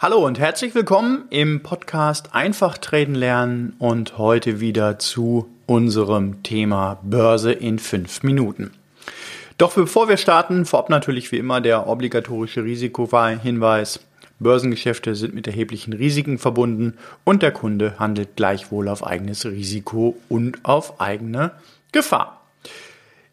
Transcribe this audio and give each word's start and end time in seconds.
Hallo 0.00 0.24
und 0.24 0.38
herzlich 0.38 0.76
willkommen 0.76 1.24
im 1.30 1.60
Podcast 1.64 2.32
Einfach 2.32 2.78
Traden 2.78 3.16
lernen 3.16 3.74
und 3.80 4.16
heute 4.16 4.60
wieder 4.60 5.00
zu 5.00 5.48
unserem 5.66 6.44
Thema 6.44 7.00
Börse 7.02 7.50
in 7.50 7.80
fünf 7.80 8.22
Minuten. 8.22 8.70
Doch 9.58 9.74
bevor 9.74 10.08
wir 10.08 10.16
starten, 10.16 10.66
vorab 10.66 10.88
natürlich 10.88 11.32
wie 11.32 11.38
immer 11.38 11.60
der 11.60 11.88
obligatorische 11.88 12.62
Risikohinweis. 12.62 13.98
Börsengeschäfte 14.38 15.16
sind 15.16 15.34
mit 15.34 15.48
erheblichen 15.48 15.92
Risiken 15.92 16.38
verbunden 16.38 16.96
und 17.24 17.42
der 17.42 17.50
Kunde 17.50 17.98
handelt 17.98 18.36
gleichwohl 18.36 18.86
auf 18.86 19.04
eigenes 19.04 19.46
Risiko 19.46 20.16
und 20.28 20.64
auf 20.64 21.00
eigene 21.00 21.50
Gefahr. 21.90 22.37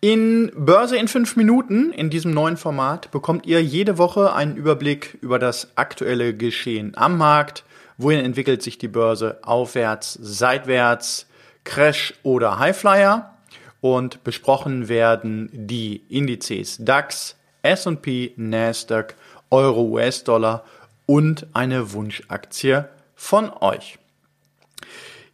In 0.00 0.52
Börse 0.54 0.98
in 0.98 1.08
fünf 1.08 1.36
Minuten, 1.36 1.90
in 1.90 2.10
diesem 2.10 2.32
neuen 2.32 2.58
Format, 2.58 3.10
bekommt 3.10 3.46
ihr 3.46 3.62
jede 3.62 3.96
Woche 3.96 4.34
einen 4.34 4.56
Überblick 4.56 5.16
über 5.22 5.38
das 5.38 5.76
aktuelle 5.76 6.36
Geschehen 6.36 6.92
am 6.96 7.16
Markt. 7.16 7.64
Wohin 7.96 8.22
entwickelt 8.22 8.62
sich 8.62 8.76
die 8.76 8.88
Börse? 8.88 9.38
Aufwärts, 9.42 10.18
seitwärts, 10.20 11.26
Crash 11.64 12.12
oder 12.22 12.58
Highflyer? 12.58 13.34
Und 13.80 14.22
besprochen 14.22 14.88
werden 14.88 15.48
die 15.52 16.02
Indizes 16.10 16.76
DAX, 16.78 17.36
S&P, 17.62 18.34
Nasdaq, 18.36 19.14
Euro, 19.50 19.82
US-Dollar 19.82 20.64
und 21.06 21.46
eine 21.54 21.92
Wunschaktie 21.94 22.84
von 23.14 23.50
euch. 23.60 23.98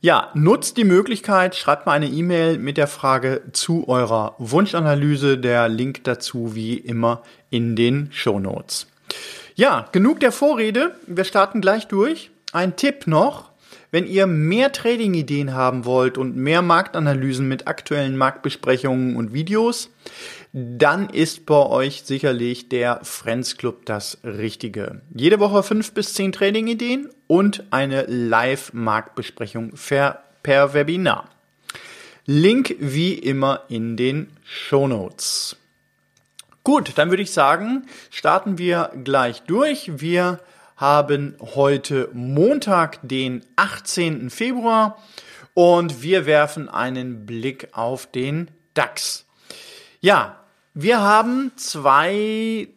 Ja, 0.04 0.32
nutzt 0.34 0.78
die 0.78 0.84
Möglichkeit, 0.84 1.54
schreibt 1.54 1.86
mal 1.86 1.92
eine 1.92 2.08
E-Mail 2.08 2.58
mit 2.58 2.76
der 2.76 2.88
Frage 2.88 3.40
zu 3.52 3.86
eurer 3.86 4.34
Wunschanalyse. 4.38 5.38
Der 5.38 5.68
Link 5.68 6.02
dazu 6.02 6.56
wie 6.56 6.74
immer 6.74 7.22
in 7.50 7.76
den 7.76 8.08
Show 8.10 8.40
Notes. 8.40 8.88
Ja, 9.54 9.86
genug 9.92 10.18
der 10.18 10.32
Vorrede. 10.32 10.96
Wir 11.06 11.22
starten 11.22 11.60
gleich 11.60 11.86
durch. 11.86 12.32
Ein 12.52 12.74
Tipp 12.74 13.06
noch. 13.06 13.52
Wenn 13.92 14.08
ihr 14.08 14.26
mehr 14.26 14.72
Trading-Ideen 14.72 15.54
haben 15.54 15.84
wollt 15.84 16.18
und 16.18 16.34
mehr 16.34 16.62
Marktanalysen 16.62 17.46
mit 17.46 17.68
aktuellen 17.68 18.16
Marktbesprechungen 18.16 19.14
und 19.14 19.32
Videos, 19.32 19.88
dann 20.52 21.08
ist 21.08 21.46
bei 21.46 21.66
euch 21.66 22.02
sicherlich 22.02 22.68
der 22.68 23.00
Friends 23.02 23.56
Club 23.56 23.86
das 23.86 24.18
Richtige. 24.22 25.00
Jede 25.14 25.40
Woche 25.40 25.62
fünf 25.62 25.92
bis 25.92 26.12
zehn 26.12 26.30
Trading-Ideen 26.32 27.08
und 27.26 27.64
eine 27.70 28.02
Live-Marktbesprechung 28.02 29.72
per 30.42 30.74
Webinar. 30.74 31.28
Link 32.26 32.76
wie 32.78 33.14
immer 33.14 33.62
in 33.68 33.96
den 33.96 34.30
Show 34.44 34.86
Notes. 34.86 35.56
Gut, 36.64 36.92
dann 36.96 37.10
würde 37.10 37.22
ich 37.22 37.32
sagen, 37.32 37.86
starten 38.10 38.58
wir 38.58 38.92
gleich 39.02 39.42
durch. 39.42 40.00
Wir 40.00 40.38
haben 40.76 41.34
heute 41.40 42.10
Montag, 42.12 42.98
den 43.02 43.42
18. 43.56 44.28
Februar 44.28 45.02
und 45.54 46.02
wir 46.02 46.26
werfen 46.26 46.68
einen 46.68 47.24
Blick 47.24 47.68
auf 47.72 48.06
den 48.06 48.50
DAX. 48.74 49.26
Ja, 50.00 50.41
wir 50.74 51.00
haben 51.00 51.52
zwei 51.56 52.68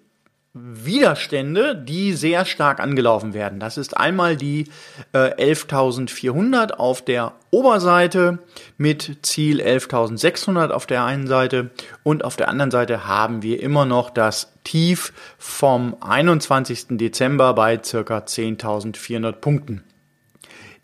Widerstände, 0.58 1.76
die 1.76 2.14
sehr 2.14 2.46
stark 2.46 2.80
angelaufen 2.80 3.34
werden. 3.34 3.60
Das 3.60 3.78
ist 3.78 3.98
einmal 3.98 4.38
die 4.38 4.70
äh, 5.12 5.54
11.400 5.54 6.72
auf 6.72 7.04
der 7.04 7.34
Oberseite 7.52 8.40
mit 8.78 9.18
Ziel 9.22 9.62
11.600 9.62 10.70
auf 10.70 10.86
der 10.86 11.04
einen 11.04 11.28
Seite 11.28 11.72
und 12.04 12.24
auf 12.24 12.38
der 12.38 12.48
anderen 12.48 12.72
Seite 12.72 13.06
haben 13.06 13.42
wir 13.42 13.62
immer 13.62 13.86
noch 13.86 14.10
das 14.10 14.54
Tief 14.64 15.12
vom 15.38 15.98
21. 16.00 16.86
Dezember 16.92 17.54
bei 17.54 17.82
circa 17.84 18.20
10.400 18.20 19.34
Punkten. 19.34 19.84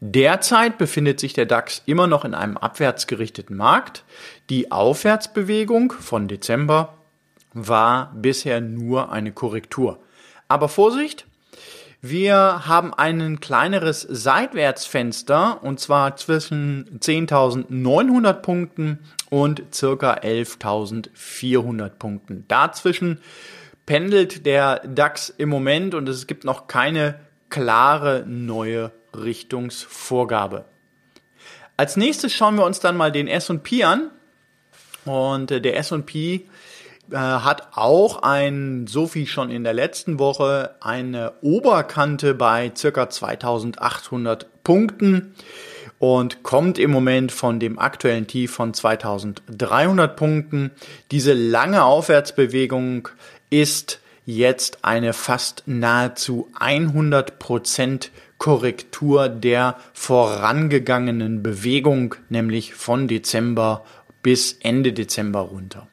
Derzeit 0.01 0.77
befindet 0.79 1.19
sich 1.19 1.31
der 1.31 1.45
DAX 1.45 1.83
immer 1.85 2.07
noch 2.07 2.25
in 2.25 2.33
einem 2.33 2.57
abwärtsgerichteten 2.57 3.55
Markt. 3.55 4.03
Die 4.49 4.71
Aufwärtsbewegung 4.71 5.93
von 5.93 6.27
Dezember 6.27 6.97
war 7.53 8.13
bisher 8.15 8.61
nur 8.61 9.11
eine 9.11 9.31
Korrektur. 9.31 9.99
Aber 10.47 10.69
Vorsicht, 10.69 11.25
wir 12.01 12.67
haben 12.67 12.93
ein 12.93 13.39
kleineres 13.39 14.01
Seitwärtsfenster 14.01 15.63
und 15.63 15.79
zwar 15.79 16.15
zwischen 16.15 16.99
10.900 16.99 18.33
Punkten 18.33 18.99
und 19.29 19.61
circa 19.71 20.15
11.400 20.15 21.89
Punkten. 21.89 22.45
Dazwischen 22.47 23.19
pendelt 23.85 24.45
der 24.45 24.79
DAX 24.79 25.29
im 25.29 25.49
Moment 25.49 25.93
und 25.93 26.09
es 26.09 26.25
gibt 26.25 26.43
noch 26.43 26.67
keine 26.67 27.19
klare 27.49 28.25
neue 28.25 28.91
Richtungsvorgabe. 29.15 30.65
Als 31.77 31.97
nächstes 31.97 32.33
schauen 32.33 32.55
wir 32.55 32.65
uns 32.65 32.79
dann 32.79 32.97
mal 32.97 33.11
den 33.11 33.27
S&P 33.27 33.83
an 33.83 34.09
und 35.05 35.49
der 35.49 35.77
S&P 35.77 36.47
äh, 37.09 37.15
hat 37.15 37.69
auch 37.75 38.21
ein, 38.21 38.85
so 38.87 39.13
wie 39.15 39.25
schon 39.25 39.49
in 39.49 39.63
der 39.63 39.73
letzten 39.73 40.19
Woche, 40.19 40.75
eine 40.81 41.33
Oberkante 41.41 42.33
bei 42.33 42.71
circa 42.75 43.09
2800 43.09 44.63
Punkten 44.63 45.33
und 45.99 46.43
kommt 46.43 46.79
im 46.79 46.91
Moment 46.91 47.31
von 47.31 47.59
dem 47.59 47.77
aktuellen 47.77 48.27
Tief 48.27 48.51
von 48.51 48.73
2300 48.73 50.15
Punkten. 50.15 50.71
Diese 51.11 51.33
lange 51.33 51.83
Aufwärtsbewegung 51.83 53.09
ist 53.49 53.99
jetzt 54.25 54.79
eine 54.83 55.13
fast 55.13 55.63
nahezu 55.65 56.49
100 56.59 57.39
Prozent 57.39 58.11
Korrektur 58.37 59.29
der 59.29 59.75
vorangegangenen 59.93 61.43
Bewegung, 61.43 62.15
nämlich 62.29 62.73
von 62.73 63.07
Dezember 63.07 63.85
bis 64.23 64.53
Ende 64.53 64.93
Dezember 64.93 65.41
runter. 65.41 65.87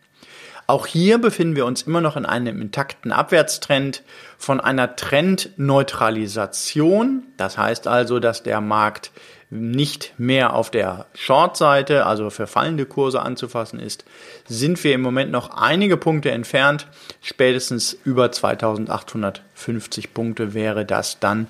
Auch 0.71 0.87
hier 0.87 1.17
befinden 1.19 1.57
wir 1.57 1.65
uns 1.65 1.81
immer 1.83 2.03
noch 2.03 2.19
in 2.19 2.27
einem 2.27 2.61
intakten 2.61 3.11
Abwärtstrend 3.11 4.03
von 4.37 4.61
einer 4.61 4.97
Trendneutralisation. 4.97 7.23
Das 7.39 7.57
heißt 7.57 7.89
also, 7.89 8.21
dass 8.21 8.43
der 8.43 8.61
Markt 8.61 9.11
nicht 9.49 10.13
mehr 10.19 10.53
auf 10.53 10.71
der 10.71 11.07
Short-Seite, 11.15 12.05
also 12.05 12.29
für 12.29 12.47
fallende 12.47 12.85
Kurse 12.85 13.23
anzufassen 13.23 13.81
ist, 13.81 14.05
sind 14.47 14.85
wir 14.85 14.95
im 14.95 15.01
Moment 15.01 15.31
noch 15.31 15.57
einige 15.57 15.97
Punkte 15.97 16.33
entfernt. 16.33 16.87
Spätestens 17.23 17.97
über 18.05 18.31
2850 18.31 20.13
Punkte 20.13 20.53
wäre 20.53 20.85
das 20.85 21.19
dann 21.19 21.47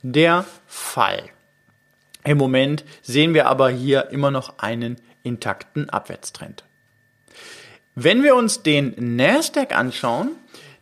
der 0.00 0.46
Fall. 0.66 1.24
Im 2.24 2.38
Moment 2.38 2.86
sehen 3.02 3.34
wir 3.34 3.48
aber 3.48 3.68
hier 3.68 4.08
immer 4.12 4.30
noch 4.30 4.60
einen 4.60 4.96
intakten 5.22 5.90
Abwärtstrend. 5.90 6.64
Wenn 7.94 8.22
wir 8.22 8.36
uns 8.36 8.62
den 8.62 8.94
Nasdaq 9.16 9.76
anschauen, 9.76 10.30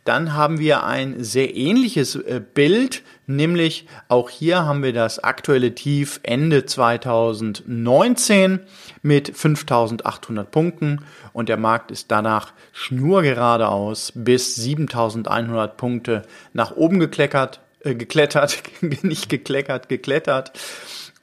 dann 0.05 0.33
haben 0.33 0.59
wir 0.59 0.83
ein 0.85 1.23
sehr 1.23 1.55
ähnliches 1.55 2.15
äh, 2.15 2.41
Bild, 2.53 3.03
nämlich 3.27 3.85
auch 4.07 4.29
hier 4.29 4.65
haben 4.65 4.81
wir 4.81 4.93
das 4.93 5.19
aktuelle 5.19 5.75
Tief 5.75 6.21
Ende 6.23 6.65
2019 6.65 8.61
mit 9.01 9.35
5800 9.35 10.49
Punkten 10.49 11.03
und 11.33 11.49
der 11.49 11.57
Markt 11.57 11.91
ist 11.91 12.09
danach 12.11 12.53
schnurgeradeaus 12.71 14.13
bis 14.15 14.55
7100 14.55 15.77
Punkte 15.77 16.23
nach 16.53 16.75
oben 16.75 16.99
gekleckert, 16.99 17.59
äh, 17.81 17.93
geklettert, 17.93 18.63
nicht 19.03 19.29
gekleckert, 19.29 19.89
geklettert. 19.89 20.53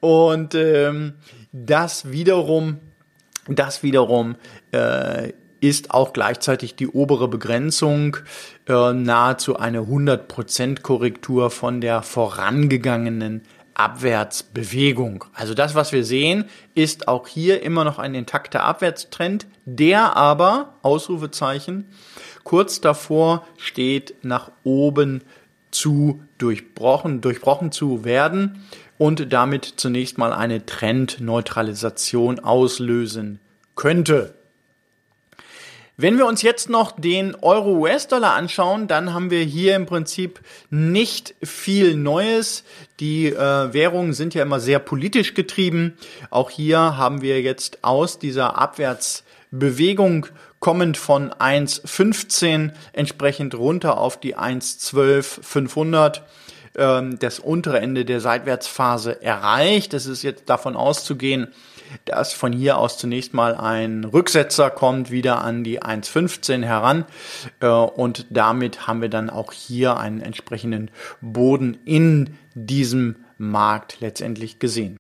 Und 0.00 0.54
ähm, 0.54 1.14
das 1.50 2.12
wiederum, 2.12 2.78
das 3.48 3.82
wiederum 3.82 4.36
äh, 4.70 5.32
ist 5.60 5.90
auch 5.90 6.12
gleichzeitig 6.12 6.76
die 6.76 6.88
obere 6.88 7.28
Begrenzung 7.28 8.18
äh, 8.66 8.92
nahezu 8.92 9.56
eine 9.56 9.80
100% 9.80 10.82
Korrektur 10.82 11.50
von 11.50 11.80
der 11.80 12.02
vorangegangenen 12.02 13.42
Abwärtsbewegung. 13.74 15.24
Also 15.32 15.54
das, 15.54 15.74
was 15.74 15.92
wir 15.92 16.04
sehen, 16.04 16.44
ist 16.74 17.06
auch 17.06 17.28
hier 17.28 17.62
immer 17.62 17.84
noch 17.84 17.98
ein 17.98 18.14
intakter 18.14 18.64
Abwärtstrend, 18.64 19.46
der 19.64 20.16
aber, 20.16 20.74
Ausrufezeichen, 20.82 21.86
kurz 22.42 22.80
davor 22.80 23.46
steht, 23.56 24.14
nach 24.22 24.50
oben 24.64 25.22
zu 25.70 26.22
durchbrochen, 26.38 27.20
durchbrochen 27.20 27.70
zu 27.70 28.04
werden 28.04 28.64
und 28.96 29.32
damit 29.32 29.74
zunächst 29.76 30.18
mal 30.18 30.32
eine 30.32 30.66
Trendneutralisation 30.66 32.40
auslösen 32.40 33.38
könnte. 33.76 34.34
Wenn 36.00 36.16
wir 36.16 36.26
uns 36.26 36.42
jetzt 36.42 36.70
noch 36.70 36.92
den 36.92 37.34
Euro-US-Dollar 37.34 38.34
anschauen, 38.34 38.86
dann 38.86 39.12
haben 39.12 39.32
wir 39.32 39.42
hier 39.42 39.74
im 39.74 39.84
Prinzip 39.84 40.38
nicht 40.70 41.34
viel 41.42 41.96
Neues. 41.96 42.62
Die 43.00 43.26
äh, 43.26 43.72
Währungen 43.72 44.12
sind 44.12 44.32
ja 44.32 44.42
immer 44.42 44.60
sehr 44.60 44.78
politisch 44.78 45.34
getrieben. 45.34 45.98
Auch 46.30 46.50
hier 46.50 46.96
haben 46.96 47.20
wir 47.20 47.42
jetzt 47.42 47.82
aus 47.82 48.20
dieser 48.20 48.56
Abwärtsbewegung 48.56 50.26
kommend 50.60 50.96
von 50.96 51.32
1,15 51.32 52.70
entsprechend 52.92 53.56
runter 53.56 53.98
auf 53.98 54.20
die 54.20 54.36
1,12,500 54.36 56.20
ähm, 56.78 57.18
das 57.18 57.38
untere 57.38 57.80
Ende 57.80 58.04
der 58.04 58.20
Seitwärtsphase 58.20 59.22
erreicht. 59.22 59.92
Es 59.92 60.06
ist 60.06 60.22
jetzt 60.22 60.48
davon 60.48 60.76
auszugehen, 60.76 61.48
dass 62.04 62.32
von 62.32 62.52
hier 62.52 62.78
aus 62.78 62.98
zunächst 62.98 63.34
mal 63.34 63.54
ein 63.54 64.04
Rücksetzer 64.04 64.70
kommt, 64.70 65.10
wieder 65.10 65.42
an 65.42 65.64
die 65.64 65.82
1,15 65.82 66.64
heran. 66.64 67.04
Äh, 67.60 67.68
und 67.68 68.26
damit 68.30 68.86
haben 68.86 69.02
wir 69.02 69.08
dann 69.10 69.30
auch 69.30 69.52
hier 69.52 69.98
einen 69.98 70.20
entsprechenden 70.20 70.90
Boden 71.20 71.78
in 71.84 72.36
diesem 72.54 73.16
Markt 73.36 74.00
letztendlich 74.00 74.58
gesehen. 74.58 74.96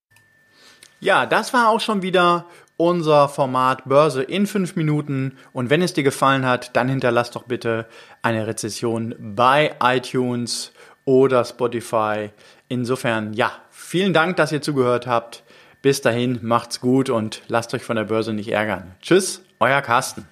Ja, 1.00 1.26
das 1.26 1.52
war 1.52 1.68
auch 1.68 1.80
schon 1.80 2.02
wieder 2.02 2.46
unser 2.76 3.28
Format 3.28 3.84
Börse 3.86 4.22
in 4.22 4.46
fünf 4.46 4.76
Minuten. 4.76 5.36
Und 5.52 5.68
wenn 5.68 5.82
es 5.82 5.92
dir 5.92 6.04
gefallen 6.04 6.46
hat, 6.46 6.74
dann 6.76 6.88
hinterlass 6.88 7.30
doch 7.30 7.44
bitte 7.44 7.86
eine 8.22 8.46
Rezession 8.46 9.14
bei 9.18 9.74
iTunes 9.82 10.72
oder 11.08 11.42
Spotify. 11.46 12.28
Insofern, 12.68 13.32
ja, 13.32 13.50
vielen 13.70 14.12
Dank, 14.12 14.36
dass 14.36 14.52
ihr 14.52 14.60
zugehört 14.60 15.06
habt. 15.06 15.42
Bis 15.80 16.02
dahin, 16.02 16.38
macht's 16.42 16.80
gut 16.80 17.08
und 17.08 17.40
lasst 17.48 17.72
euch 17.72 17.82
von 17.82 17.96
der 17.96 18.04
Börse 18.04 18.34
nicht 18.34 18.52
ärgern. 18.52 18.94
Tschüss, 19.00 19.42
euer 19.58 19.80
Carsten. 19.80 20.26